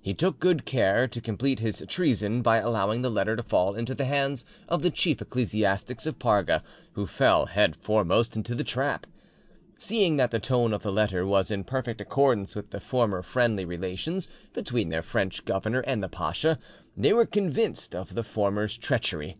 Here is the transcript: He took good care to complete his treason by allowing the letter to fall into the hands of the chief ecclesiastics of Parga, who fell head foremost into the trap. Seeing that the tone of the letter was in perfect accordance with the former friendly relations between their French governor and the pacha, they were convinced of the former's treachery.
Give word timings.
He 0.00 0.12
took 0.12 0.40
good 0.40 0.64
care 0.64 1.06
to 1.06 1.20
complete 1.20 1.60
his 1.60 1.84
treason 1.86 2.42
by 2.42 2.56
allowing 2.56 3.02
the 3.02 3.10
letter 3.12 3.36
to 3.36 3.44
fall 3.44 3.76
into 3.76 3.94
the 3.94 4.06
hands 4.06 4.44
of 4.68 4.82
the 4.82 4.90
chief 4.90 5.22
ecclesiastics 5.22 6.04
of 6.04 6.18
Parga, 6.18 6.64
who 6.94 7.06
fell 7.06 7.46
head 7.46 7.76
foremost 7.76 8.34
into 8.34 8.56
the 8.56 8.64
trap. 8.64 9.06
Seeing 9.78 10.16
that 10.16 10.32
the 10.32 10.40
tone 10.40 10.72
of 10.72 10.82
the 10.82 10.90
letter 10.90 11.24
was 11.24 11.52
in 11.52 11.62
perfect 11.62 12.00
accordance 12.00 12.56
with 12.56 12.70
the 12.70 12.80
former 12.80 13.22
friendly 13.22 13.64
relations 13.64 14.26
between 14.52 14.88
their 14.88 15.00
French 15.00 15.44
governor 15.44 15.82
and 15.82 16.02
the 16.02 16.08
pacha, 16.08 16.58
they 16.96 17.12
were 17.12 17.24
convinced 17.24 17.94
of 17.94 18.16
the 18.16 18.24
former's 18.24 18.76
treachery. 18.76 19.36